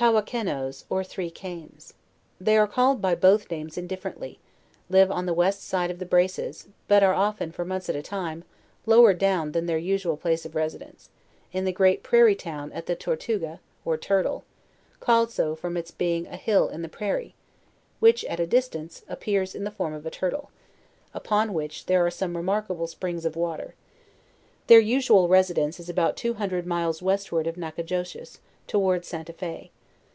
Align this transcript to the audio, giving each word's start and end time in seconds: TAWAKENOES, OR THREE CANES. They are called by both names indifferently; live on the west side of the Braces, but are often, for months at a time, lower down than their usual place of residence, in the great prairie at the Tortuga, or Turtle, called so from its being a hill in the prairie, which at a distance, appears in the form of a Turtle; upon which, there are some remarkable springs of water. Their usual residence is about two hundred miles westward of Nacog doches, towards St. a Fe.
TAWAKENOES, 0.00 0.84
OR 0.90 1.02
THREE 1.02 1.30
CANES. 1.32 1.92
They 2.40 2.56
are 2.56 2.68
called 2.68 3.02
by 3.02 3.16
both 3.16 3.50
names 3.50 3.76
indifferently; 3.76 4.38
live 4.88 5.10
on 5.10 5.26
the 5.26 5.34
west 5.34 5.64
side 5.66 5.90
of 5.90 5.98
the 5.98 6.06
Braces, 6.06 6.68
but 6.86 7.02
are 7.02 7.14
often, 7.14 7.50
for 7.50 7.64
months 7.64 7.88
at 7.88 7.96
a 7.96 8.00
time, 8.02 8.44
lower 8.86 9.12
down 9.12 9.50
than 9.50 9.66
their 9.66 9.76
usual 9.76 10.16
place 10.16 10.46
of 10.46 10.54
residence, 10.54 11.10
in 11.52 11.64
the 11.64 11.72
great 11.72 12.04
prairie 12.04 12.38
at 12.44 12.86
the 12.86 12.94
Tortuga, 12.94 13.58
or 13.84 13.96
Turtle, 13.96 14.44
called 15.00 15.32
so 15.32 15.56
from 15.56 15.76
its 15.76 15.90
being 15.90 16.28
a 16.28 16.36
hill 16.36 16.68
in 16.68 16.82
the 16.82 16.88
prairie, 16.88 17.34
which 17.98 18.24
at 18.26 18.38
a 18.38 18.46
distance, 18.46 19.02
appears 19.08 19.52
in 19.52 19.64
the 19.64 19.72
form 19.72 19.94
of 19.94 20.06
a 20.06 20.12
Turtle; 20.12 20.50
upon 21.12 21.52
which, 21.52 21.86
there 21.86 22.06
are 22.06 22.10
some 22.12 22.36
remarkable 22.36 22.86
springs 22.86 23.24
of 23.24 23.34
water. 23.34 23.74
Their 24.68 24.78
usual 24.78 25.26
residence 25.26 25.80
is 25.80 25.88
about 25.88 26.16
two 26.16 26.34
hundred 26.34 26.66
miles 26.66 27.02
westward 27.02 27.48
of 27.48 27.56
Nacog 27.56 27.86
doches, 27.88 28.38
towards 28.68 29.08
St. 29.08 29.28
a 29.28 29.32
Fe. 29.32 29.72